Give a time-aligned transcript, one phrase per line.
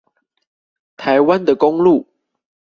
[0.97, 2.07] 臺灣的公路